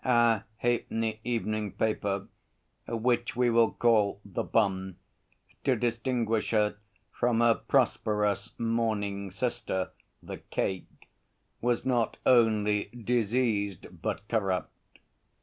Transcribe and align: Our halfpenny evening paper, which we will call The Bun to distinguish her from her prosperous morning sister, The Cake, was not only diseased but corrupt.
Our 0.03 0.45
halfpenny 0.57 1.19
evening 1.23 1.73
paper, 1.73 2.27
which 2.87 3.35
we 3.35 3.51
will 3.51 3.73
call 3.73 4.19
The 4.25 4.41
Bun 4.41 4.95
to 5.63 5.75
distinguish 5.75 6.49
her 6.49 6.77
from 7.11 7.39
her 7.39 7.53
prosperous 7.53 8.51
morning 8.57 9.29
sister, 9.29 9.91
The 10.23 10.37
Cake, 10.39 11.07
was 11.61 11.85
not 11.85 12.17
only 12.25 12.85
diseased 12.85 14.01
but 14.01 14.27
corrupt. 14.27 14.71